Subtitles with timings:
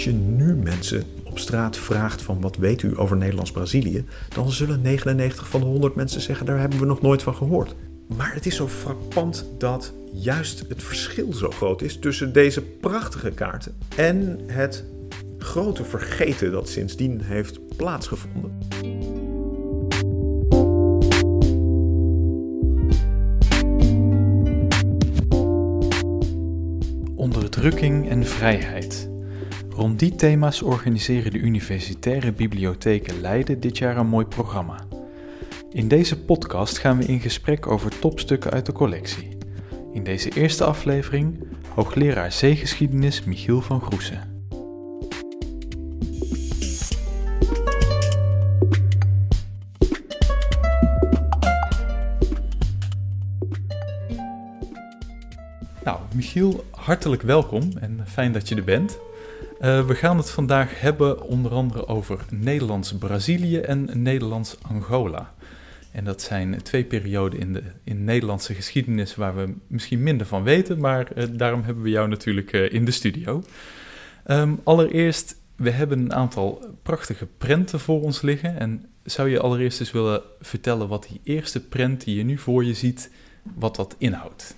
[0.00, 4.80] Als je nu mensen op straat vraagt van wat weet u over Nederlands-Brazilië, dan zullen
[4.80, 7.74] 99 van de 100 mensen zeggen daar hebben we nog nooit van gehoord.
[8.16, 13.30] Maar het is zo frappant dat juist het verschil zo groot is tussen deze prachtige
[13.30, 14.84] kaarten en het
[15.38, 18.58] grote vergeten dat sindsdien heeft plaatsgevonden.
[27.14, 29.09] Onderdrukking en vrijheid.
[29.80, 34.84] Rond die thema's organiseren de universitaire bibliotheken Leiden dit jaar een mooi programma.
[35.70, 39.36] In deze podcast gaan we in gesprek over topstukken uit de collectie.
[39.92, 44.48] In deze eerste aflevering hoogleraar zeegeschiedenis Michiel van Groesen.
[55.84, 58.98] Nou, Michiel, hartelijk welkom en fijn dat je er bent.
[59.60, 65.34] Uh, we gaan het vandaag hebben onder andere over Nederlands-Brazilië en Nederlands-Angola.
[65.92, 70.42] En dat zijn twee perioden in de in Nederlandse geschiedenis waar we misschien minder van
[70.42, 73.42] weten, maar uh, daarom hebben we jou natuurlijk uh, in de studio.
[74.26, 78.58] Um, allereerst, we hebben een aantal prachtige prenten voor ons liggen.
[78.58, 82.64] En zou je allereerst eens willen vertellen wat die eerste prent die je nu voor
[82.64, 83.10] je ziet,
[83.54, 84.56] wat dat inhoudt?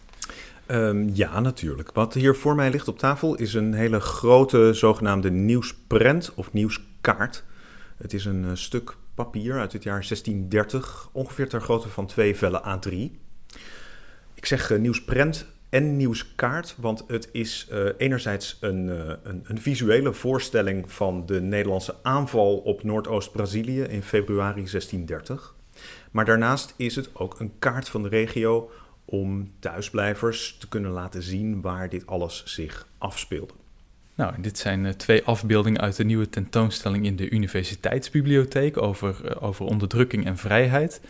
[0.66, 1.92] Um, ja, natuurlijk.
[1.92, 7.44] Wat hier voor mij ligt op tafel is een hele grote zogenaamde nieuwsprent of nieuwskaart.
[7.96, 12.36] Het is een uh, stuk papier uit het jaar 1630, ongeveer ter grootte van twee
[12.36, 12.90] vellen A3.
[14.34, 18.88] Ik zeg uh, nieuwsprent en nieuwskaart, want het is uh, enerzijds een,
[19.22, 25.54] een, een, visuele voorstelling van de Nederlandse aanval op Noordoost-Brazilië in februari 1630.
[26.10, 28.70] Maar daarnaast is het ook een kaart van de regio
[29.12, 33.52] om thuisblijvers te kunnen laten zien waar dit alles zich afspeelde.
[34.14, 39.42] Nou, dit zijn uh, twee afbeeldingen uit de nieuwe tentoonstelling in de Universiteitsbibliotheek over, uh,
[39.42, 41.00] over onderdrukking en vrijheid.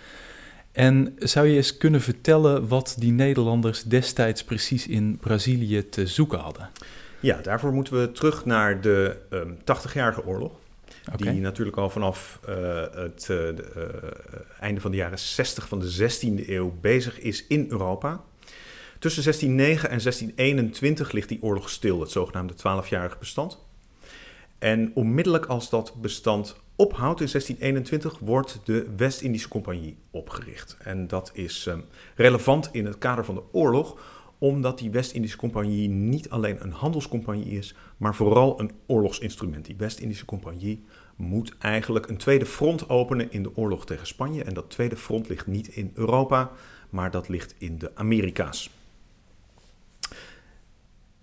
[0.73, 6.39] En zou je eens kunnen vertellen wat die Nederlanders destijds precies in Brazilië te zoeken
[6.39, 6.71] hadden?
[7.21, 10.53] Ja, daarvoor moeten we terug naar de um, 80-jarige oorlog.
[11.13, 11.33] Okay.
[11.33, 12.57] Die natuurlijk al vanaf uh,
[12.93, 17.47] het uh, de, uh, einde van de jaren 60 van de 16e eeuw bezig is
[17.47, 18.25] in Europa.
[18.99, 23.59] Tussen 1609 en 1621 ligt die oorlog stil, het zogenaamde 12-jarige bestand.
[24.59, 30.77] En onmiddellijk als dat bestand ophoudt in 1621 wordt de West-Indische Compagnie opgericht.
[30.83, 31.85] En dat is um,
[32.15, 33.99] relevant in het kader van de oorlog,
[34.43, 39.65] omdat die West-Indische Compagnie niet alleen een handelscompagnie is, maar vooral een oorlogsinstrument.
[39.65, 40.85] Die West-Indische Compagnie
[41.17, 44.45] moet eigenlijk een tweede front openen in de oorlog tegen Spanje.
[44.45, 46.51] En dat tweede front ligt niet in Europa,
[46.91, 48.71] maar dat ligt in de Amerika's.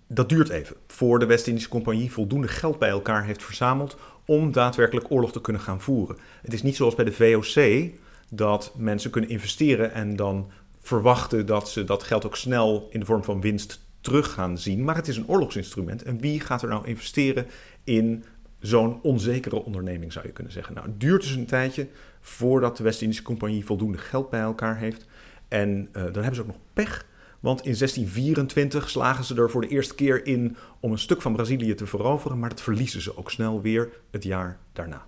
[0.06, 5.10] Dat duurt even voor de West-Indische Compagnie voldoende geld bij elkaar heeft verzameld om daadwerkelijk
[5.10, 6.16] oorlog te kunnen gaan voeren.
[6.42, 7.90] Het is niet zoals bij de VOC
[8.28, 13.06] dat mensen kunnen investeren en dan verwachten dat ze dat geld ook snel in de
[13.06, 14.84] vorm van winst terug gaan zien.
[14.84, 16.02] Maar het is een oorlogsinstrument.
[16.02, 17.46] En wie gaat er nou investeren
[17.84, 18.24] in
[18.60, 20.74] zo'n onzekere onderneming, zou je kunnen zeggen?
[20.74, 21.88] Nou, het duurt dus een tijdje
[22.20, 25.06] voordat de West-Indische Compagnie voldoende geld bij elkaar heeft.
[25.48, 27.06] En uh, dan hebben ze ook nog pech.
[27.40, 31.32] Want in 1624 slagen ze er voor de eerste keer in om een stuk van
[31.32, 35.04] Brazilië te veroveren, maar dat verliezen ze ook snel weer het jaar daarna.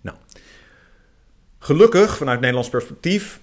[0.00, 0.16] Nou,
[1.58, 3.40] gelukkig vanuit Nederlands perspectief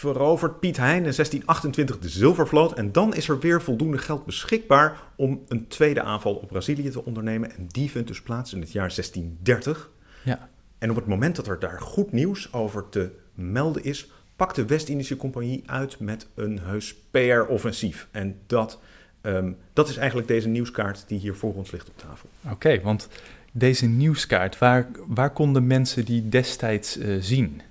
[0.00, 2.72] verovert Piet Hein in 1628 de Zilvervloot.
[2.72, 7.04] En dan is er weer voldoende geld beschikbaar om een tweede aanval op Brazilië te
[7.04, 7.56] ondernemen.
[7.56, 9.90] En die vindt dus plaats in het jaar 1630.
[10.24, 10.48] Ja.
[10.78, 14.66] En op het moment dat er daar goed nieuws over te melden is, pakt de
[14.66, 18.08] West-Indische Compagnie uit met een heus PR-offensief.
[18.10, 18.78] En dat,
[19.22, 22.28] um, dat is eigenlijk deze nieuwskaart die hier voor ons ligt op tafel.
[22.44, 23.08] Oké, okay, want
[23.52, 27.62] deze nieuwskaart, waar, waar konden mensen die destijds uh, zien?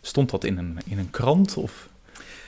[0.00, 1.56] Stond dat in een, in een krant?
[1.56, 1.88] Of?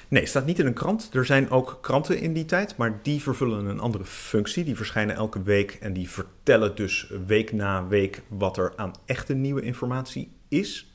[0.09, 1.11] Nee, het staat niet in een krant.
[1.13, 4.65] Er zijn ook kranten in die tijd, maar die vervullen een andere functie.
[4.65, 9.35] Die verschijnen elke week en die vertellen dus week na week wat er aan echte
[9.35, 10.93] nieuwe informatie is.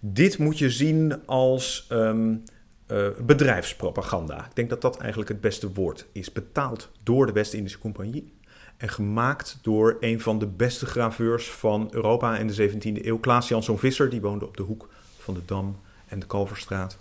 [0.00, 2.42] Dit moet je zien als um,
[2.88, 4.46] uh, bedrijfspropaganda.
[4.46, 6.32] Ik denk dat dat eigenlijk het beste woord is.
[6.32, 8.32] Betaald door de West-Indische Compagnie
[8.76, 13.48] en gemaakt door een van de beste graveurs van Europa in de 17e eeuw, Klaas
[13.48, 14.10] Jansson Visser.
[14.10, 14.88] Die woonde op de hoek
[15.24, 16.98] van de Dam en de Kalverstraat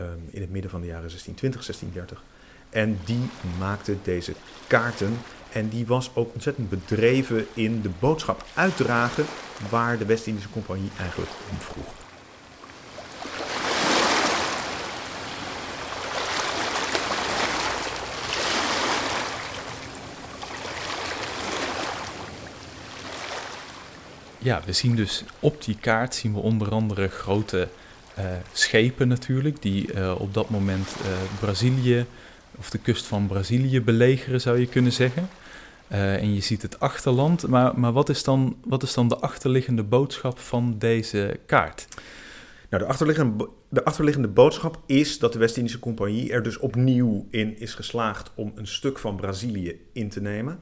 [0.00, 2.22] um, in het midden van de jaren 1620, 1630.
[2.70, 4.34] En die maakte deze
[4.66, 5.18] kaarten
[5.52, 9.24] en die was ook ontzettend bedreven in de boodschap uitdragen
[9.70, 12.05] waar de West-Indische Compagnie eigenlijk om vroeg.
[24.46, 27.68] Ja, we zien dus op die kaart zien we onder andere grote
[28.18, 31.06] uh, schepen natuurlijk, die uh, op dat moment uh,
[31.40, 32.06] Brazilië
[32.58, 35.28] of de kust van Brazilië belegeren, zou je kunnen zeggen.
[35.88, 39.82] en je ziet het achterland, maar, maar wat, is dan, wat is dan de achterliggende
[39.82, 41.88] boodschap van deze kaart?
[42.70, 47.58] Nou, de achterliggende, de achterliggende boodschap is dat de West-Indische Compagnie er dus opnieuw in
[47.58, 50.58] is geslaagd om een stuk van Brazilië in te nemen.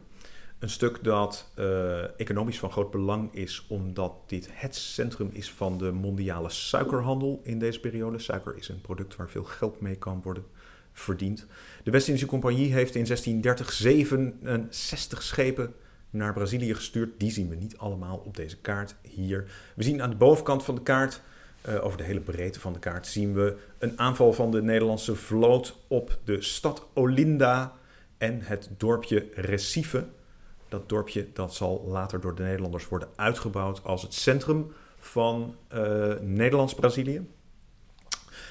[0.59, 5.79] Een stuk dat uh, economisch van groot belang is, omdat dit het centrum is van
[5.79, 8.19] de mondiale suikerhandel in deze periode.
[8.19, 10.45] Suiker is een product waar veel geld mee kan worden
[10.93, 11.47] verdiend.
[11.83, 15.75] De West-Indische Compagnie heeft in 1630 67 schepen
[16.11, 17.21] naar Brazilië gestuurd.
[17.21, 19.45] Die zien we niet allemaal op deze kaart hier.
[19.77, 21.21] We zien aan de bovenkant van de kaart,
[21.69, 25.17] uh, over de hele breedte van de kaart, zien we een aanval van de Nederlandse
[25.17, 27.73] vloot op de stad Olinda
[28.19, 30.05] en het dorpje Recife.
[30.75, 36.15] Dat dorpje dat zal later door de Nederlanders worden uitgebouwd als het centrum van uh,
[36.21, 37.29] Nederlands-Brazilië.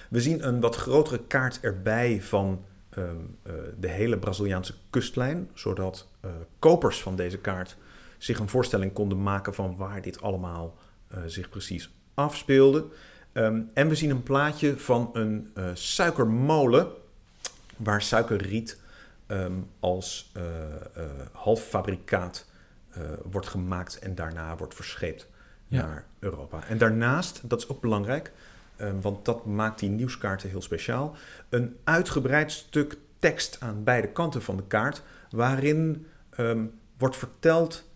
[0.10, 2.66] We zien een wat grotere kaart erbij van
[2.98, 7.78] um, uh, de hele Braziliaanse kustlijn, zodat uh, kopers van deze kaart
[8.18, 10.78] zich een voorstelling konden maken van waar dit allemaal
[11.26, 12.86] zich precies afspeelde.
[13.34, 16.88] Um, en we zien een plaatje van een suikermolen
[17.78, 18.82] waar suikerriet
[19.34, 22.46] um, als uh, uh, halffabrikaat
[22.98, 25.28] uh, wordt gemaakt en daarna wordt verscheept
[25.68, 25.86] ja.
[25.86, 26.68] naar Europa.
[26.68, 28.32] En daarnaast, dat is ook belangrijk,
[28.78, 31.16] um, want dat maakt die nieuwskaarten heel speciaal,
[31.50, 36.08] een uitgebreid stuk tekst aan beide kanten van de kaart, waarin
[36.38, 37.90] um, wordt verteld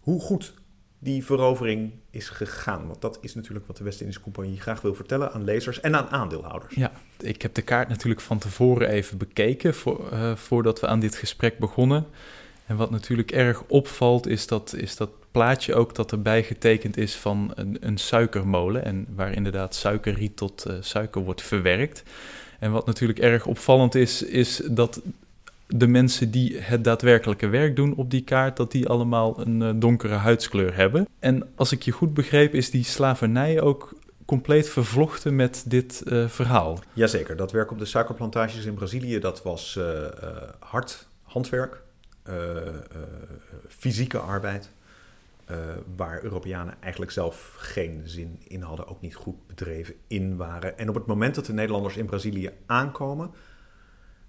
[0.00, 0.54] hoe goed
[0.98, 2.86] die verovering is gegaan.
[2.86, 6.08] Want dat is natuurlijk wat de West-Indische Compagnie graag wil vertellen aan lezers en aan
[6.08, 6.74] aandeelhouders.
[6.74, 6.92] Ja,
[7.24, 11.14] ik heb de kaart natuurlijk van tevoren even bekeken voor, uh, voordat we aan dit
[11.14, 12.06] gesprek begonnen.
[12.66, 17.14] En wat natuurlijk erg opvalt is dat, is dat plaatje ook dat erbij getekend is
[17.14, 18.84] van een, een suikermolen.
[18.84, 22.02] En waar inderdaad suikerriet tot uh, suiker wordt verwerkt.
[22.58, 25.00] En wat natuurlijk erg opvallend is, is dat
[25.66, 29.70] de mensen die het daadwerkelijke werk doen op die kaart, dat die allemaal een uh,
[29.74, 31.08] donkere huidskleur hebben.
[31.18, 33.94] En als ik je goed begreep, is die slavernij ook
[34.24, 36.78] compleet vervlochten met dit uh, verhaal.
[36.92, 40.06] Jazeker, dat werk op de suikerplantages in Brazilië, dat was uh,
[40.58, 41.82] hard handwerk,
[43.68, 44.70] fysieke arbeid.
[45.96, 50.78] waar Europeanen eigenlijk zelf geen zin in hadden, ook niet goed bedreven in waren.
[50.78, 53.30] En op het moment dat de Nederlanders in Brazilië aankomen,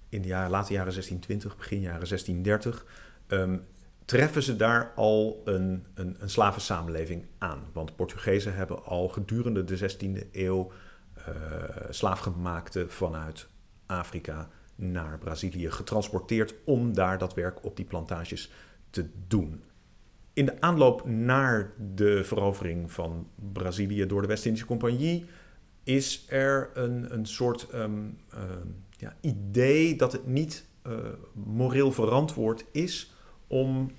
[0.09, 2.85] in de jaren, late jaren 1620, begin jaren 1630,
[3.27, 3.65] um,
[4.05, 7.59] treffen ze daar al een, een, een slavensamenleving aan.
[7.73, 10.71] Want Portugezen hebben al gedurende de 16e eeuw
[11.17, 11.25] uh,
[11.89, 13.47] slaafgemaakte vanuit
[13.85, 18.51] Afrika naar Brazilië getransporteerd om daar dat werk op die plantages
[18.89, 19.63] te doen.
[20.33, 25.25] In de aanloop naar de verovering van Brazilië door de West-Indische Compagnie
[25.83, 30.93] is er een, een soort um, um, ja, idee dat het niet uh,
[31.33, 33.14] moreel verantwoord is
[33.47, 33.91] om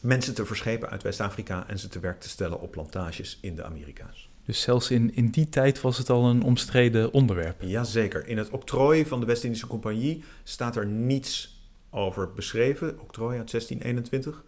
[0.00, 3.64] mensen te verschepen uit West-Afrika en ze te werk te stellen op plantages in de
[3.64, 4.28] Amerika's.
[4.44, 7.62] Dus zelfs in, in die tijd was het al een omstreden onderwerp.
[7.62, 8.26] Jazeker.
[8.26, 13.00] In het octrooi van de West-Indische Compagnie staat er niets over beschreven.
[13.00, 14.44] Octrooi uit 1621.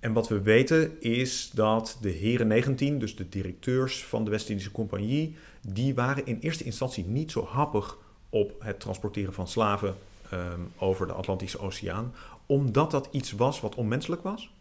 [0.00, 4.70] En wat we weten is dat de heren 19, dus de directeurs van de West-Indische
[4.70, 9.96] Compagnie, die waren in eerste instantie niet zo happig op het transporteren van slaven
[10.32, 12.14] um, over de Atlantische Oceaan,
[12.46, 14.52] omdat dat iets was wat onmenselijk was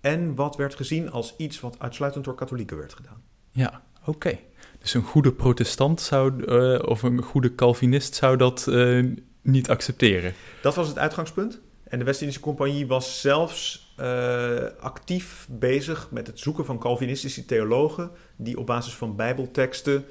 [0.00, 3.22] en wat werd gezien als iets wat uitsluitend door katholieken werd gedaan.
[3.50, 4.10] Ja, oké.
[4.10, 4.44] Okay.
[4.78, 10.34] Dus een goede protestant zou, uh, of een goede Calvinist zou dat uh, niet accepteren.
[10.62, 11.60] Dat was het uitgangspunt.
[11.84, 18.10] En de West-Indische Compagnie was zelfs uh, actief bezig met het zoeken van Calvinistische theologen
[18.36, 20.04] die op basis van Bijbelteksten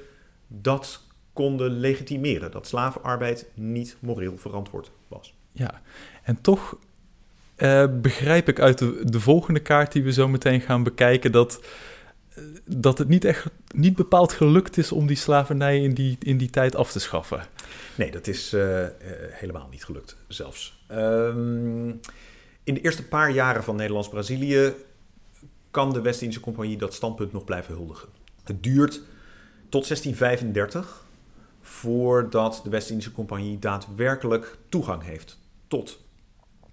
[0.48, 5.34] dat konden legitimeren dat slavenarbeid niet moreel verantwoord was.
[5.52, 5.82] Ja,
[6.24, 6.78] en toch
[7.58, 11.62] uh, begrijp ik uit de, de, volgende kaart die we zo meteen gaan bekijken dat,
[12.38, 13.46] uh, dat het niet, echt,
[13.76, 17.46] niet bepaald gelukt is om die slavernij in die, in die tijd af te schaffen.
[17.96, 18.86] Nee, dat is uh,
[19.30, 20.84] helemaal niet gelukt zelfs.
[20.92, 22.00] Um,
[22.64, 24.74] in de eerste paar jaren van Nederlands-Brazilië
[25.72, 28.10] kan de West-Indische Compagnie dat standpunt nog blijven huldigen.
[28.44, 28.94] Het duurt
[29.70, 31.06] tot 1635
[31.62, 36.00] voordat de West-Indische Compagnie daadwerkelijk toegang heeft tot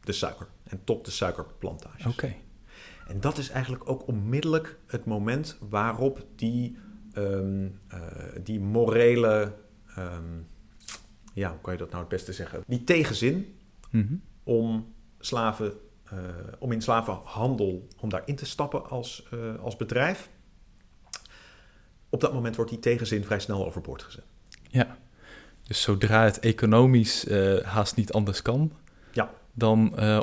[0.04, 2.06] de suiker en tot de suikerplantages.
[2.06, 2.24] Oké.
[2.24, 2.40] Okay.
[3.06, 6.76] En dat is eigenlijk ook onmiddellijk het moment waarop die,
[7.14, 8.00] um, uh,
[8.42, 9.54] die morele,
[9.98, 10.46] um,
[11.34, 12.62] ja, hoe kan je dat nou het beste zeggen?
[12.66, 13.58] Die tegenzin
[13.90, 14.22] mm -hmm.
[14.42, 15.72] om slaven
[16.04, 16.18] eh,
[16.58, 20.30] om in slavenhandel, om daarin te stappen als, eh, als bedrijf.
[22.08, 24.24] Op dat moment wordt die tegenzin vrij snel overboord gezet.
[24.68, 24.96] Ja,
[25.62, 28.72] dus zodra het economisch eh, haast niet anders kan,
[29.12, 29.30] Ja.
[29.52, 30.20] dan eh,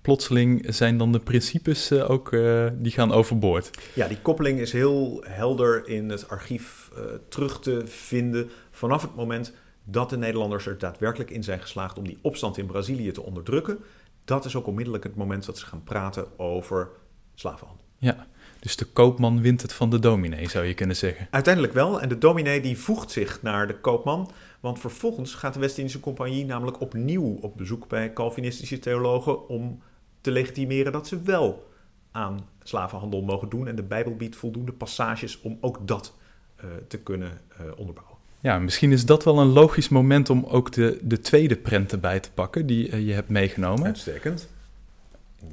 [0.00, 3.70] plotseling zijn dan de principes eh, ook, eh, die gaan overboord.
[3.94, 9.14] Ja, die koppeling is heel helder in het archief eh, terug te vinden vanaf het
[9.14, 9.52] moment
[9.84, 13.78] dat de Nederlanders er daadwerkelijk in zijn geslaagd om die opstand in Brazilië te onderdrukken.
[14.24, 16.88] Dat is ook onmiddellijk het moment dat ze gaan praten over
[17.34, 17.84] slavenhandel.
[17.98, 18.26] Ja,
[18.64, 21.26] dus de koopman wint het van de dominee, zou je kunnen zeggen.
[21.30, 24.30] Uiteindelijk wel, en de dominee die voegt zich naar de koopman,
[24.60, 29.82] want vervolgens gaat de West-Indische Compagnie namelijk opnieuw op bezoek bij Calvinistische theologen om
[30.20, 31.70] te legitimeren dat ze wel
[32.10, 33.68] aan slavenhandel mogen doen.
[33.68, 36.14] En de Bijbel biedt voldoende passages om ook dat
[36.56, 38.16] eh, te kunnen eh, onderbouwen.
[38.40, 42.20] Ja, misschien is dat wel een logisch moment om ook de, de tweede prent erbij
[42.20, 43.84] te pakken die eh, je hebt meegenomen.
[43.84, 44.48] Uitstekend.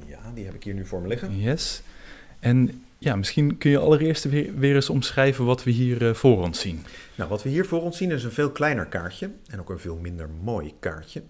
[0.06, 1.38] Ja, die heb ik hier nu voor me liggen.
[1.38, 1.82] Yes.
[2.40, 6.42] En ja, misschien kun je allereerst weer, weer eens omschrijven wat we hier eh, voor
[6.42, 6.84] ons zien.
[7.14, 9.78] Nou, wat we hier voor ons zien is een veel kleiner kaartje en ook een
[9.78, 11.22] veel minder mooi kaartje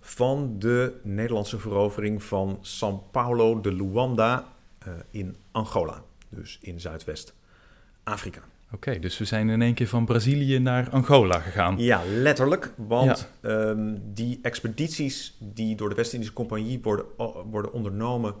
[0.00, 4.46] van de Nederlandse verovering van São Paulo de Luanda
[4.78, 8.40] eh, in Angola, dus in Zuidwest-Afrika.
[8.72, 11.78] Oké, dus we zijn in één keer van Brazilië naar Angola gegaan.
[11.78, 17.04] Ja, letterlijk, want ehm, die expedities die door de West-Indische Compagnie worden,
[17.50, 18.34] worden ondernomen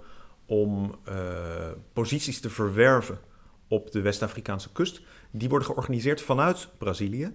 [0.48, 1.14] om eh,
[1.92, 3.18] posities te verwerven
[3.68, 5.00] op de West-Afrikaanse kust,
[5.30, 7.34] die worden georganiseerd vanuit Brazilië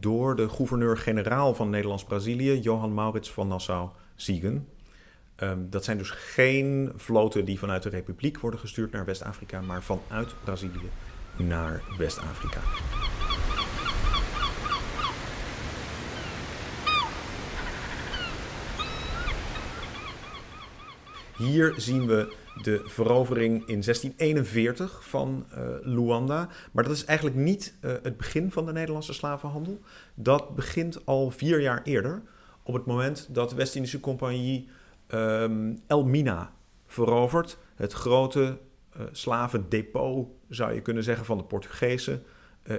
[0.00, 4.68] door de gouverneur-generaal van Nederlands-Brazilië, Johan Maurits van Nassau-Siegen.
[5.36, 9.82] Ehm, dat zijn dus geen vloten die vanuit de Republiek worden gestuurd naar West-Afrika, maar
[9.82, 10.90] vanuit Brazilië
[11.36, 12.60] naar West-Afrika.
[21.36, 26.48] Hier zien we de verovering in 1641 van eh, Luanda.
[26.72, 29.80] Maar dat is eigenlijk niet eh, het begin van de Nederlandse slavenhandel.
[30.14, 32.22] Dat begint al vier jaar eerder,
[32.62, 34.68] op het moment dat de West-Indische Compagnie
[35.06, 36.52] ehm, Elmina
[36.86, 37.58] verovert.
[37.74, 38.58] Het grote
[38.92, 42.22] eh, slavendepot, zou je kunnen zeggen, van de Portugezen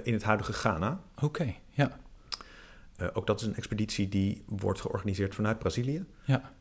[0.02, 1.00] in het huidige Ghana.
[1.22, 1.98] oké, ja,
[3.12, 6.04] ook dat is een expeditie die wordt georganiseerd vanuit Brazilië.
[6.24, 6.52] ja,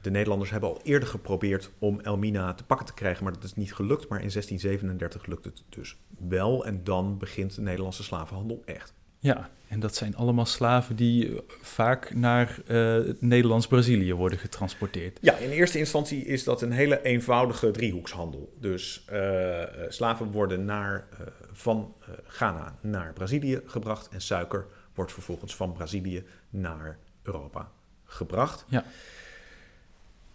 [0.00, 3.54] De Nederlanders hebben al eerder geprobeerd om Elmina te pakken te krijgen, maar dat is
[3.54, 4.08] niet gelukt.
[4.08, 5.96] Maar in 1637 lukt het dus
[6.28, 8.94] wel en dan begint de Nederlandse slavenhandel echt.
[9.18, 9.50] ja.
[9.70, 15.18] En dat zijn allemaal slaven die eh, vaak naar eh, Nederlands-Brazilië worden getransporteerd.
[15.20, 18.52] Ja, in eerste instantie is dat een hele eenvoudige driehoekshandel.
[18.58, 21.08] Dus eh, slaven worden naar,
[21.52, 21.94] van
[22.26, 27.70] Ghana naar Brazilië gebracht en suiker wordt vervolgens van Brazilië naar Europa
[28.04, 28.64] gebracht.
[28.68, 28.84] Ja.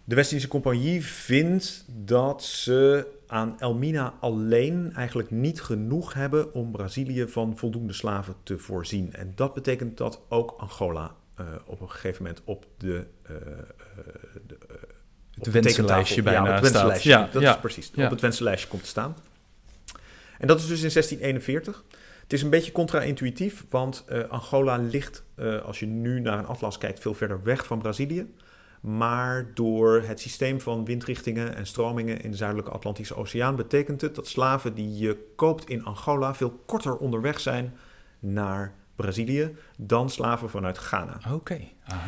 [0.08, 7.28] De West-Indische Compagnie vindt dat ze aan Elmina alleen eigenlijk niet genoeg hebben om Brazilië
[7.28, 9.12] van voldoende slaven te voorzien.
[9.12, 13.42] En dat betekent dat ook Angola eh, op een gegeven moment op de, eh, eh,
[14.46, 14.58] de,
[15.34, 16.72] de wensenlijstje bijna ja, op het staat.
[16.72, 17.10] wensenlijstje.
[17.10, 17.90] Ja, dat ja, is precies.
[17.94, 18.04] ja.
[18.04, 19.16] Op het wensenlijstje komt te staan.
[20.38, 21.84] En dat is dus in 1641.
[22.22, 25.24] Het is een beetje contra-intuïtief, want Angola ligt,
[25.64, 28.34] als je nu naar een atlas kijkt, veel verder weg van Brazilië.
[28.86, 34.14] Maar door het systeem van windrichtingen en stromingen in de zuidelijke Atlantische Oceaan betekent het
[34.14, 37.74] dat slaven die je koopt in Angola veel korter onderweg zijn
[38.18, 41.20] naar Brazilië dan slaven vanuit Ghana.
[41.32, 41.60] Oké.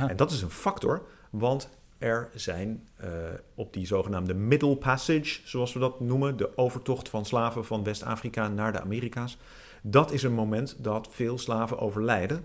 [0.09, 1.69] En dat is een factor, want
[1.99, 3.11] er zijn eh,
[3.55, 8.49] op die zogenaamde Middle Passage, zoals we dat noemen, de overtocht van slaven van West-Afrika
[8.49, 9.39] naar de Amerika's.
[9.83, 12.45] Dat is een moment dat veel slaven overlijden.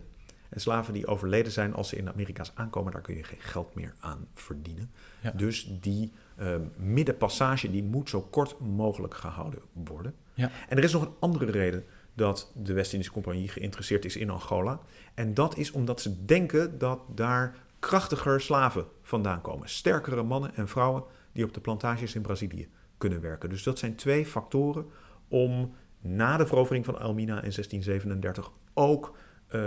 [0.54, 3.76] En slaven die overleden zijn als ze in Amerika's aankomen, daar kun je geen geld
[3.76, 4.92] meer aan verdienen.
[5.22, 5.32] Ja.
[5.32, 10.14] Dus die eh, middenpassage die moet zo kort mogelijk gehouden worden.
[10.34, 10.52] Ja.
[10.70, 14.80] En er is nog een andere reden dat de West-Indische Compagnie geïnteresseerd is in Angola.
[15.14, 19.70] En dat is omdat ze denken dat daar krachtiger slaven vandaan komen.
[19.70, 23.50] Sterkere mannen en vrouwen die op de plantages in Brazilië kunnen werken.
[23.50, 24.86] Dus dat zijn twee factoren
[25.28, 29.16] om na de verovering van Elmina in 1637 ook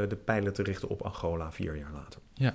[0.08, 2.20] de pijlen te richten op Angola vier jaar later.
[2.34, 2.54] Ja,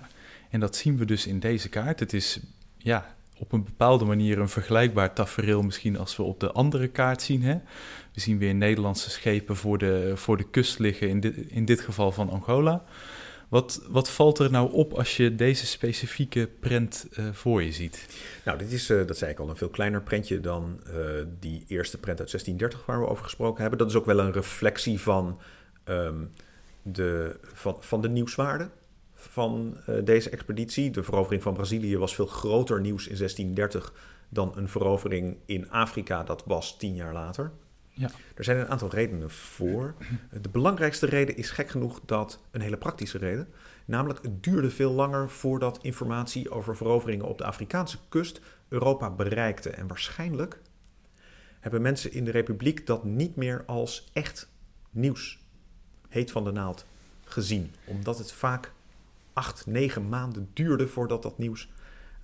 [0.49, 1.99] en dat zien we dus in deze kaart.
[1.99, 2.39] Het is
[2.77, 7.21] ja, op een bepaalde manier een vergelijkbaar tafereel misschien als we op de andere kaart
[7.21, 7.43] zien.
[7.43, 7.53] Hè?
[8.13, 11.81] We zien weer Nederlandse schepen voor de, voor de kust liggen, in dit, in dit
[11.81, 12.83] geval van Angola.
[13.49, 18.07] Wat, wat valt er nou op als je deze specifieke prent eh, voor je ziet?
[18.45, 20.93] Nou, dit is, eh, dat zei ik al, een veel kleiner prentje dan eh,
[21.39, 23.79] die eerste prent uit 1630 waar we over gesproken hebben.
[23.79, 25.39] Dat is ook wel een reflectie van,
[25.83, 26.23] ehm,
[26.81, 28.69] de, van, van de nieuwswaarde
[29.13, 30.91] van uh, deze expeditie.
[30.91, 33.93] De verovering van Brazilië was veel groter nieuws in 1630
[34.29, 37.51] dan een verovering in Afrika, dat was tien jaar later.
[37.93, 38.09] Ja.
[38.35, 39.95] Er zijn een aantal redenen voor.
[40.41, 43.47] De belangrijkste reden is gek genoeg dat een hele praktische reden.
[43.85, 49.69] Namelijk, het duurde veel langer voordat informatie over veroveringen op de Afrikaanse kust Europa bereikte.
[49.69, 50.61] En waarschijnlijk
[51.59, 54.49] hebben mensen in de Republiek dat niet meer als echt
[54.89, 55.40] nieuws,
[56.11, 56.85] heet van de naald,
[57.23, 57.73] gezien.
[57.85, 58.71] Omdat het vaak
[59.33, 61.69] acht, negen maanden duurde voordat dat nieuws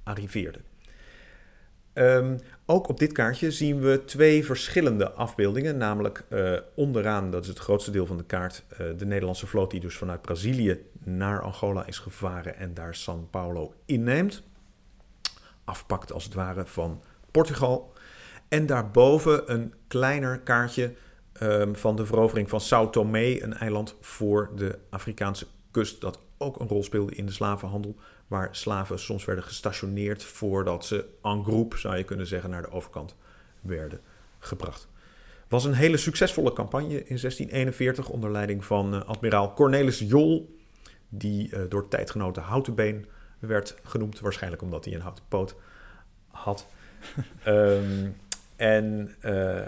[0.04, 0.60] arriveerde.
[1.94, 5.78] Um, ook op dit kaartje zien we twee verschillende afbeeldingen.
[5.78, 9.72] Namelijk uh, onderaan, dat is het grootste deel van de kaart, uh, de Nederlandse vloot
[9.72, 14.44] die dus vanuit Brazilië naar Angola is gevaren en daar São Paulo inneemt.
[15.64, 17.94] Afpakt als het ware van Portugal.
[18.48, 20.94] En daarboven een kleiner kaartje
[21.42, 26.60] um, van de verovering van Sao Tomé, een eiland voor de Afrikaanse kust dat ook
[26.60, 27.96] een rol speelde in de slavenhandel
[28.28, 32.72] waar slaven soms werden gestationeerd voordat ze en groupe, zou je kunnen zeggen, naar de
[32.72, 33.16] overkant
[33.62, 34.00] werden
[34.40, 34.88] gebracht.
[35.48, 40.58] Was een hele succesvolle campagne in 1641 onder leiding van uh, admiraal Cornelis Jol,
[41.10, 43.06] die uh, door tijdgenoten Houtenbeen
[43.40, 45.56] werd genoemd, waarschijnlijk omdat hij een houten poot
[46.28, 46.68] had.
[47.48, 48.16] um,
[48.58, 49.64] En uh, uh,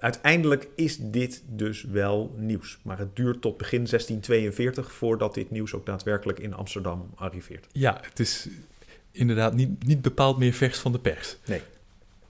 [0.00, 2.78] uiteindelijk is dit dus wel nieuws.
[2.82, 7.66] Maar het duurt tot begin 1642 voordat dit nieuws ook daadwerkelijk in Amsterdam arriveert.
[7.72, 8.48] Ja, het is
[9.10, 11.36] inderdaad niet, niet bepaald meer vers van de pers.
[11.46, 11.60] Nee.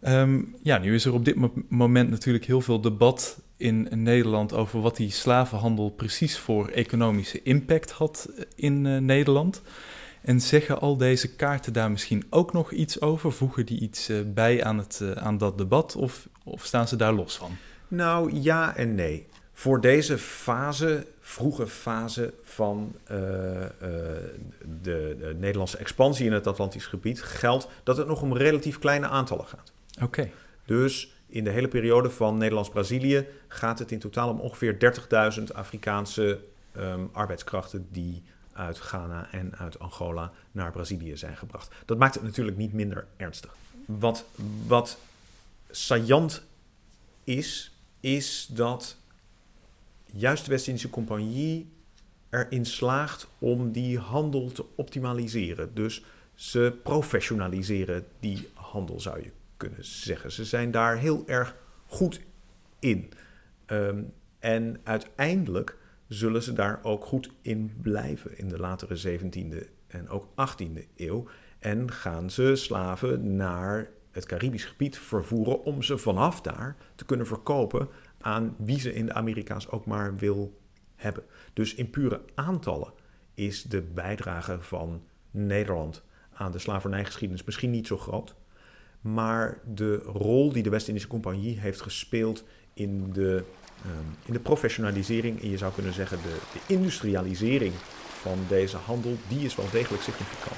[0.07, 1.37] Um, ja, nu is er op dit
[1.69, 7.91] moment natuurlijk heel veel debat in Nederland over wat die slavenhandel precies voor economische impact
[7.91, 9.63] had in uh, Nederland.
[10.23, 13.33] En zeggen al deze kaarten daar misschien ook nog iets over?
[13.33, 16.97] Voegen die iets uh, bij aan, het, uh, aan dat debat of, of staan ze
[16.97, 17.57] daar los van?
[17.89, 19.27] Nou, ja en nee.
[19.53, 23.09] Voor deze fase, vroege fase van uh,
[24.83, 29.09] de, de, Nederlandse expansie in het Atlantisch gebied, geldt dat het nog om relatief kleine
[29.09, 29.73] aantallen gaat.
[29.95, 30.05] Oké.
[30.05, 30.33] Okay.
[30.65, 34.95] Dus in de hele periode van Nederlands-Brazilië gaat het in totaal om ongeveer
[35.39, 36.41] 30.000 Afrikaanse
[36.77, 41.75] um, arbeidskrachten die uit Ghana en uit Angola naar Brazilië zijn gebracht.
[41.85, 43.57] Dat maakt het natuurlijk niet minder ernstig.
[43.85, 44.25] Wat,
[44.67, 44.99] wat
[45.71, 46.43] saillant
[47.25, 48.97] is, is dat
[50.05, 51.71] juist de West-Indische Compagnie
[52.31, 55.75] erin slaagt om die handel te optimaliseren.
[55.75, 60.33] Dus ze professionaliseren die handel, zou je kunnen zeggen.
[60.33, 61.55] Ze zijn daar heel erg
[61.87, 62.21] goed
[62.79, 63.13] in.
[63.67, 65.77] Um, en uiteindelijk
[66.13, 71.27] zullen ze daar ook goed in blijven in de latere 17e en ook 18e eeuw.
[71.59, 77.27] En gaan ze slaven naar het Caribisch gebied vervoeren om ze vanaf daar te kunnen
[77.27, 77.89] verkopen
[78.21, 80.61] aan wie ze in de Amerika's ook maar wil
[80.95, 81.25] hebben.
[81.53, 82.93] Dus in pure aantallen
[83.35, 88.35] is de bijdrage van Nederland aan de slavernijgeschiedenis misschien niet zo groot.
[89.01, 92.45] Maar de rol die de West-Indische Compagnie heeft gespeeld
[92.75, 93.45] in de
[93.87, 97.73] um, in de professionalisering en je zou kunnen zeggen de, de industrialisering
[98.21, 100.57] van deze handel, die is wel degelijk significant.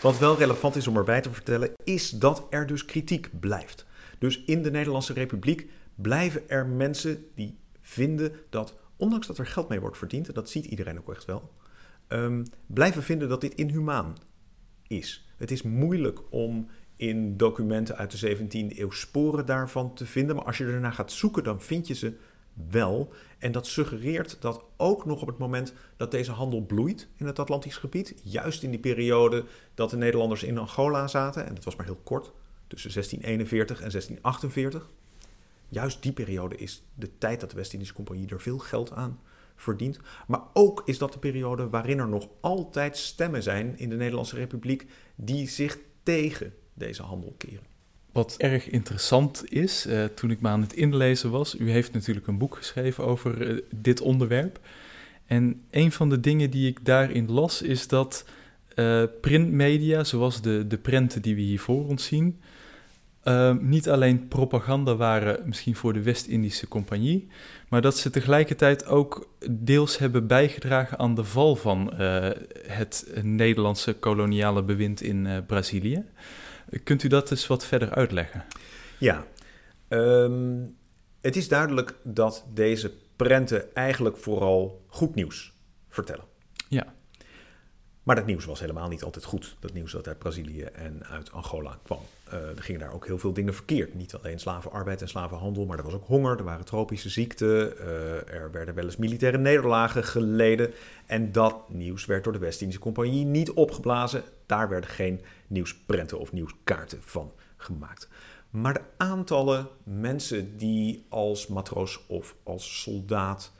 [0.00, 3.86] Wat wel relevant is om erbij te vertellen, is dat er dus kritiek blijft.
[4.18, 9.68] Dus in de Nederlandse Republiek blijven er mensen die vinden dat, ondanks dat er geld
[9.68, 11.52] mee wordt verdiend, en dat ziet iedereen ook echt wel,
[12.08, 14.16] um, blijven vinden dat dit inhumaan
[14.86, 15.28] is.
[15.36, 20.44] Het is moeilijk om in documenten uit de 17e eeuw sporen daarvan te vinden, maar
[20.44, 22.16] als je ernaar gaat zoeken, dan vind je ze
[22.70, 23.12] wel.
[23.38, 27.38] En dat suggereert dat ook nog op het moment dat deze handel bloeit in het
[27.38, 31.76] Atlantisch gebied, juist in die periode dat de Nederlanders in Angola zaten, en dat was
[31.76, 32.32] maar heel kort,
[32.66, 34.90] tussen 1641 en 1648,
[35.68, 39.18] juist die periode is de tijd dat de West-Indische Compagnie er veel geld aan
[39.56, 39.98] verdient.
[40.26, 44.36] Maar ook is dat de periode waarin er nog altijd stemmen zijn in de Nederlandse
[44.36, 47.66] Republiek die zich tegen deze handel keren.
[48.12, 52.26] Wat erg interessant is, uh, toen ik me aan het inlezen was, u heeft natuurlijk
[52.26, 54.60] een boek geschreven over uh, dit onderwerp.
[55.26, 58.24] En een van de dingen die ik daarin las is dat
[58.74, 62.40] uh, printmedia, zoals de, de prenten die we hier voor ons zien,
[63.24, 67.28] uh, niet alleen propaganda waren misschien voor de West-Indische Compagnie,
[67.68, 72.30] maar dat ze tegelijkertijd ook deels hebben bijgedragen aan de val van uh,
[72.66, 76.04] het Nederlandse koloniale bewind in uh, Brazilië.
[76.84, 78.44] Kunt u dat eens wat verder uitleggen?
[78.98, 79.26] Ja,
[79.88, 80.76] um,
[81.20, 85.52] het is duidelijk dat deze prenten eigenlijk vooral goed nieuws
[85.88, 86.24] vertellen.
[86.68, 86.94] Ja.
[88.08, 89.56] Maar dat nieuws was helemaal niet altijd goed.
[89.60, 92.00] Dat nieuws dat uit Brazilië en uit Angola kwam.
[92.28, 93.94] Uh, er gingen daar ook heel veel dingen verkeerd.
[93.94, 98.34] Niet alleen slavenarbeid en slavenhandel, maar er was ook honger, er waren tropische ziekten, uh,
[98.34, 100.72] er werden wel eens militaire nederlagen geleden.
[101.06, 104.22] En dat nieuws werd door de West-Indische Compagnie niet opgeblazen.
[104.46, 108.08] Daar werden geen nieuwsprenten of nieuwskaarten van gemaakt.
[108.50, 113.52] Maar de aantallen mensen die als matroos of als soldaat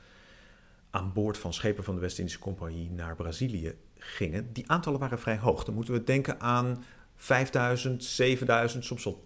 [0.89, 5.37] aan boord van schepen van de West-Indische Compagnie naar Brazilië gingen, die aantallen waren vrij
[5.37, 5.63] hoog.
[5.63, 6.83] Dan moeten we denken aan
[7.15, 9.21] 5000, 7000, soms wel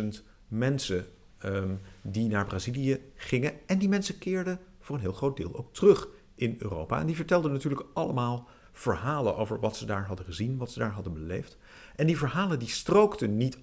[0.00, 0.06] 10.000
[0.48, 1.06] mensen
[1.44, 3.52] um, die naar Brazilië gingen.
[3.66, 7.00] En die mensen keerden voor een heel groot deel ook terug in Europa.
[7.00, 10.90] En die vertelden natuurlijk allemaal verhalen over wat ze daar hadden gezien, wat ze daar
[10.90, 11.56] hadden beleefd.
[11.96, 13.58] En die verhalen die strookten niet,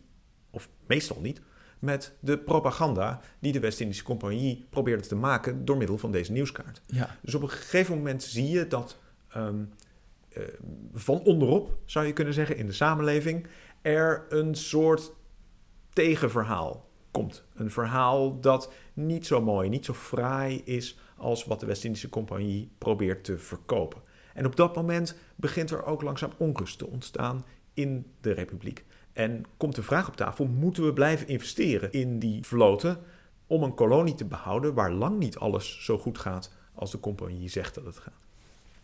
[0.50, 1.42] of meestal niet,
[1.80, 6.82] met de propaganda die de West-Indische Compagnie probeerde te maken door middel van deze nieuwskaart.
[6.86, 7.18] Ja.
[7.22, 8.98] Dus op een gegeven moment zie je dat
[9.36, 9.85] um, uh,
[10.94, 13.48] van onderop, zou je kunnen zeggen, in de samenleving,
[13.82, 15.12] er een soort
[15.94, 17.46] tegenverhaal komt.
[17.54, 22.72] Een verhaal dat niet zo mooi, niet zo fraai is als wat de West-Indische Compagnie
[22.78, 24.02] probeert te verkopen.
[24.34, 28.86] En op dat moment begint er ook langzaam onrust te ontstaan in de Republiek.
[29.14, 32.98] En komt de vraag op tafel: moeten we blijven investeren in die vloten
[33.48, 37.50] om een kolonie te behouden waar lang niet alles zo goed gaat als de compagnie
[37.50, 38.25] zegt dat het gaat?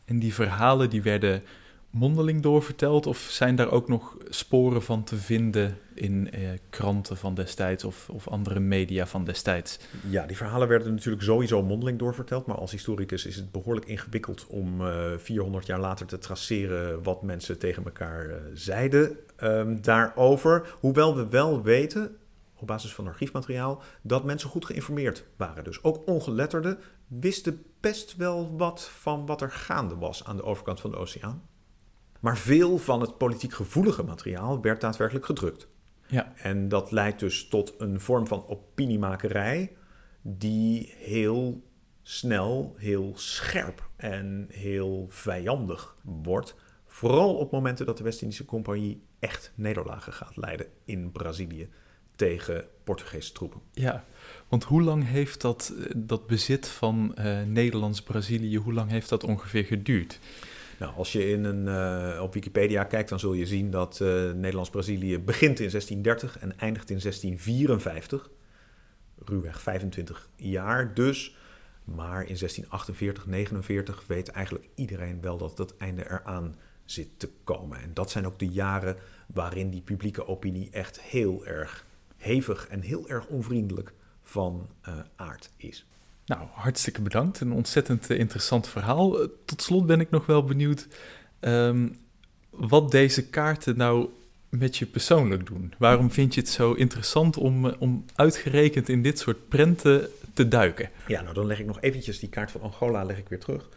[0.06, 1.44] En die verhalen die werden
[1.92, 7.34] mondeling doorverteld of zijn daar ook nog sporen van te vinden in eh, kranten van
[7.34, 9.80] destijds of, of andere media van destijds?
[10.10, 14.46] Ja, die verhalen werden natuurlijk sowieso mondeling doorverteld, maar als historicus is het behoorlijk ingewikkeld
[14.48, 19.82] om uh, eh, 400 jaar later te traceren wat mensen tegen elkaar uh, zeiden um,
[19.82, 20.76] daarover.
[20.80, 22.16] Hoewel we wel weten,
[22.56, 25.64] op basis van archiefmateriaal, dat mensen goed geïnformeerd waren.
[25.64, 26.78] Dus ook ongeletterden
[27.20, 31.50] wisten best wel wat van wat er gaande was aan de overkant van de oceaan.
[32.20, 35.68] Maar veel van het politiek gevoelige materiaal werd daadwerkelijk gedrukt.
[36.08, 36.34] Ja.
[36.36, 39.76] En dat leidt dus tot een vorm van opiniemakerij
[40.22, 41.64] die heel
[42.02, 46.56] snel, heel scherp en heel vijandig wordt.
[46.86, 51.70] Vooral op momenten dat de West-Indische Compagnie echt nederlagen gaat leiden in Brazilië
[52.16, 53.62] tegen Portugese troepen.
[53.72, 54.06] Ja,
[54.48, 59.64] want hoe lang heeft dat, dat bezit van uh, Nederlands-Brazilië, hoe lang heeft dat ongeveer
[59.64, 60.20] geduurd?
[60.80, 61.66] Nou, als je in een,
[62.16, 64.00] uh, op Wikipedia kijkt, dan zul je zien dat
[64.36, 68.30] Nederlands-Brazilië begint in 1630 en eindigt in 1654.
[69.26, 71.36] Ruwweg 25 jaar dus.
[71.84, 77.82] Maar in 1648, 49 weet eigenlijk iedereen wel dat het einde eraan zit te komen.
[77.82, 78.98] En dat zijn ook de jaren
[79.34, 81.86] waarin die publieke opinie echt heel erg
[82.18, 85.86] hevig en heel erg onvriendelijk van uh, aard is.
[86.26, 87.40] Nou, hartstikke bedankt.
[87.40, 89.22] Een ontzettend eh, interessant verhaal.
[89.22, 90.88] Eh, tot slot ben ik nog wel benieuwd
[91.40, 92.00] um,
[92.50, 94.10] wat deze kaarten nou
[94.50, 95.74] met je persoonlijk doen.
[95.78, 100.90] Waarom vind je het zo interessant om, om uitgerekend in dit soort prenten te duiken?
[101.08, 103.70] Ja, nou dan leg ik nog eventjes die kaart van Angola leg ik weer terug.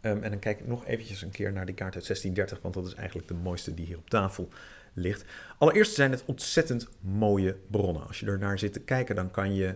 [0.00, 2.74] Um, en dan kijk ik nog eventjes een keer naar die kaart uit 1630, want
[2.74, 4.48] dat is eigenlijk de mooiste die hier op tafel
[4.92, 5.24] ligt.
[5.58, 8.06] Allereerst zijn het ontzettend mooie bronnen.
[8.06, 9.74] Als je er naar zit te kijken, dan kan je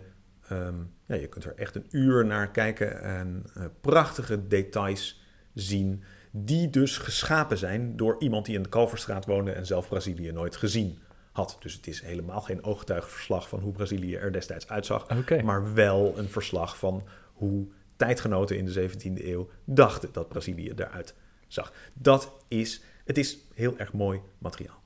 [0.52, 5.22] Um, ja, je kunt er echt een uur naar kijken en uh, prachtige details
[5.54, 10.32] zien, die dus geschapen zijn door iemand die in de Kalverstraat woonde en zelf Brazilië
[10.32, 10.98] nooit gezien
[11.32, 11.56] had.
[11.60, 15.40] Dus het is helemaal geen ooggetuigenverslag van hoe Brazilië er destijds uitzag, okay.
[15.40, 21.14] maar wel een verslag van hoe tijdgenoten in de 17e eeuw dachten dat Brazilië eruit
[21.46, 21.72] zag.
[21.92, 24.82] Dat is, het is heel erg mooi materiaal.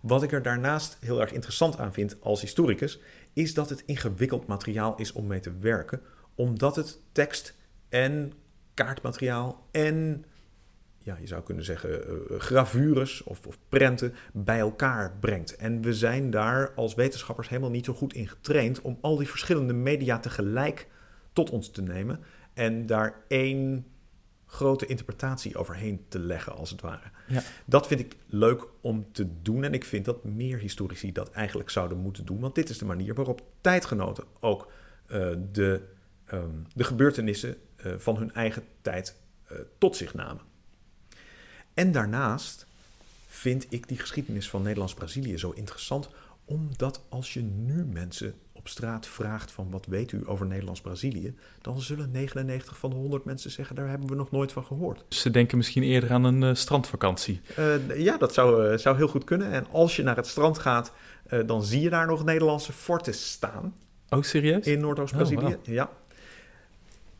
[0.00, 3.00] Wat ik er daarnaast heel erg interessant aan vind als historicus,
[3.32, 6.00] is dat het ingewikkeld materiaal is om mee te werken,
[6.34, 7.56] omdat het tekst
[7.88, 8.32] en
[8.74, 10.24] kaartmateriaal en,
[10.98, 15.56] ja, je zou kunnen zeggen, uh, gravures of, of prenten bij elkaar brengt.
[15.56, 19.28] En we zijn daar als wetenschappers helemaal niet zo goed in getraind om al die
[19.28, 20.88] verschillende media tegelijk
[21.32, 22.20] tot ons te nemen
[22.54, 23.86] en daar één
[24.52, 27.10] grote interpretatie overheen te leggen, als het ware.
[27.28, 27.42] Ja.
[27.64, 31.70] Dat vind ik leuk om te doen en ik vind dat meer historici dat eigenlijk
[31.70, 34.72] zouden moeten doen, want dit is de manier waarop tijdgenoten ook
[35.06, 35.88] uh, de,
[36.32, 39.16] um, de gebeurtenissen uh, van hun eigen tijd
[39.52, 40.42] uh, tot zich namen.
[41.74, 42.66] En daarnaast
[43.26, 46.08] vind ik die geschiedenis van Nederlands-Brazilië zo interessant,
[46.44, 51.80] omdat als je nu mensen op straat vraagt van wat weet u over Nederlands-Brazilië, dan
[51.80, 55.04] zullen 99 van de 100 mensen zeggen daar hebben we nog nooit van gehoord.
[55.08, 57.40] Ze denken misschien eerder aan een uh, strandvakantie.
[57.58, 59.50] Uh, ja, dat zou, uh, zou heel goed kunnen.
[59.50, 60.92] En als je naar het strand gaat,
[61.46, 63.74] dan zie je daar nog Nederlandse forten staan.
[64.08, 64.66] Oh, serieus?
[64.66, 65.66] In Noordoost-Brazilië, oh, wow.
[65.66, 65.90] ja.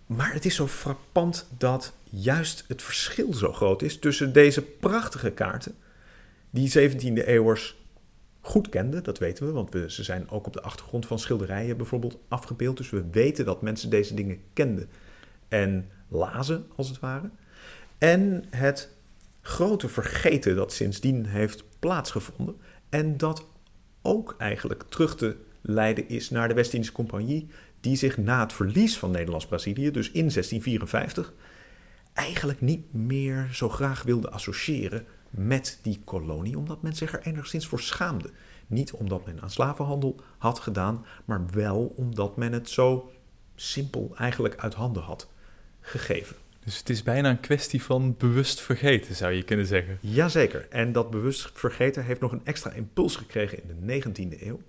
[0.06, 5.30] Maar het is zo frappant dat juist het verschil zo groot is tussen deze prachtige
[5.30, 5.74] kaarten,
[6.50, 7.76] die 17e eeuwers
[8.42, 11.76] goed kenden, dat weten we, want we, ze zijn ook op de achtergrond van schilderijen
[11.76, 12.76] bijvoorbeeld afgebeeld.
[12.76, 14.88] Dus we weten dat mensen deze dingen kenden
[15.48, 17.30] en lazen, als het ware.
[17.98, 18.90] En het
[19.40, 22.56] grote vergeten dat sindsdien heeft plaatsgevonden
[22.88, 23.46] en dat
[24.02, 27.48] ook eigenlijk terug te leiden is naar de West-Indische Compagnie,
[27.80, 31.32] die zich na het verlies van Nederlands-Brazilië, dus in 1654,
[32.12, 37.66] eigenlijk niet meer zo graag wilde associëren met die kolonie, omdat men zich er enigszins
[37.66, 38.30] voor schaamde.
[38.66, 43.10] Niet omdat men aan slavenhandel had gedaan, maar wel omdat men het zo
[43.54, 45.30] simpel eigenlijk uit handen had
[45.80, 46.36] gegeven.
[46.64, 49.98] Dus het is bijna een kwestie van bewust vergeten, zou je kunnen zeggen.
[50.00, 50.66] Jazeker.
[50.70, 54.60] En dat bewust vergeten heeft nog een extra impuls gekregen in de 19e eeuw.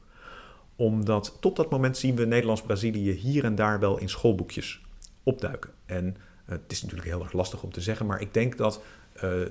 [0.75, 4.81] Omdat tot dat moment zien we Nederlands-Brazilië hier en daar wel in schoolboekjes
[5.23, 5.71] opduiken.
[5.85, 6.13] En uh,
[6.45, 8.81] het is natuurlijk heel erg lastig om te zeggen, maar ik denk dat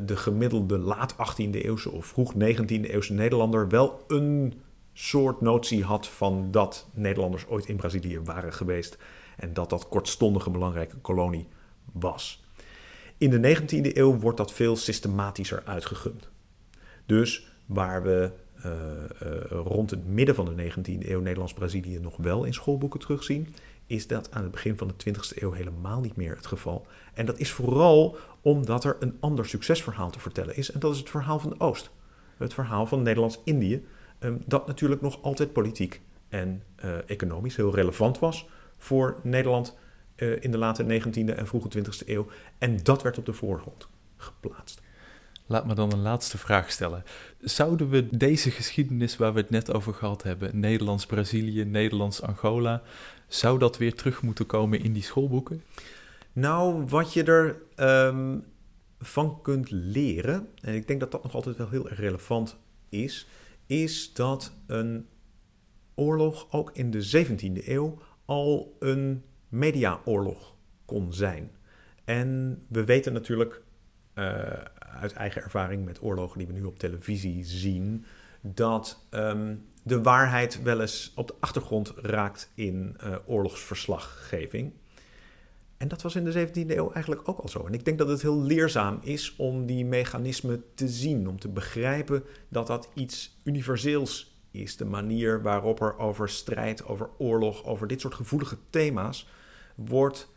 [0.00, 4.54] de gemiddelde laat 18e eeuwse of vroeg 19e eeuwse Nederlander wel een
[4.92, 8.98] soort notie had van dat Nederlanders ooit in Brazilië waren geweest.
[9.36, 11.48] En dat dat kortstondige belangrijke kolonie
[11.92, 12.44] was.
[13.18, 16.28] In de 19e eeuw wordt dat veel systematischer uitgegund.
[17.06, 18.30] Dus waar we
[18.66, 18.72] uh,
[19.22, 23.54] uh, rond het midden van de 19e eeuw Nederlands-Brazilië nog wel in schoolboeken terugzien,
[23.86, 26.86] is dat aan het begin van de 20e eeuw helemaal niet meer het geval.
[27.14, 30.98] En dat is vooral omdat er een ander succesverhaal te vertellen is, en dat is
[30.98, 31.90] het verhaal van de Oost.
[32.36, 33.84] Het verhaal van Nederlands-Indië,
[34.20, 39.76] um, dat natuurlijk nog altijd politiek en uh, economisch heel relevant was voor Nederland
[40.16, 42.26] uh, in de late 19e en vroege 20e eeuw.
[42.58, 44.80] En dat werd op de voorgrond geplaatst.
[45.46, 47.04] Laat me dan een laatste vraag stellen.
[47.40, 52.82] Zouden we deze geschiedenis waar we het net over gehad hebben, Nederlands-Brazilië, Nederlands-Angola,
[53.28, 55.62] zou dat weer terug moeten komen in die schoolboeken?
[56.32, 57.56] Nou, wat je er
[58.06, 58.44] um,
[58.98, 62.56] van kunt leren, en ik denk dat dat nog altijd wel heel erg relevant
[62.88, 63.26] is,
[63.66, 65.06] is dat een
[65.94, 71.50] oorlog ook in de 17e eeuw al een mediaoorlog kon zijn.
[72.04, 73.62] En we weten natuurlijk
[74.14, 74.52] uh,
[75.00, 78.04] uit eigen ervaring met oorlogen die we nu op televisie zien,
[78.40, 84.72] dat um, de waarheid wel eens op de achtergrond raakt in uh, oorlogsverslaggeving.
[85.76, 87.66] En dat was in de 17e eeuw eigenlijk ook al zo.
[87.66, 91.48] En ik denk dat het heel leerzaam is om die mechanismen te zien, om te
[91.48, 94.76] begrijpen dat dat iets universeels is.
[94.76, 99.28] De manier waarop er over strijd, over oorlog, over dit soort gevoelige thema's
[99.74, 100.28] wordt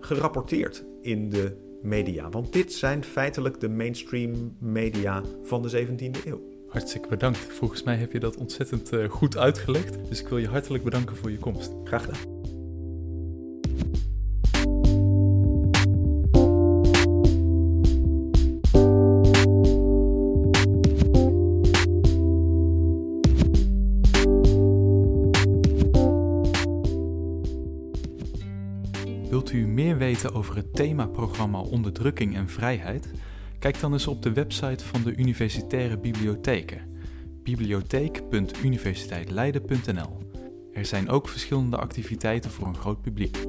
[0.00, 2.28] gerapporteerd in de media.
[2.28, 6.40] Want dit zijn feitelijk de mainstream media van de 17e eeuw.
[6.68, 7.38] Hartstikke bedankt.
[7.38, 10.08] Volgens mij heb je dat ontzettend uh, goed uitgelegd.
[10.08, 11.72] Dus ik wil je hartelijk bedanken voor je komst.
[11.84, 12.39] Graag gedaan.
[30.50, 33.10] Over het themaprogramma Onderdrukking en Vrijheid?
[33.58, 36.80] Kijk dan eens op de website van de Universitaire Bibliotheken:
[37.42, 40.18] bibliotheek.universiteitleiden.nl.
[40.72, 43.46] Er zijn ook verschillende activiteiten voor een groot publiek.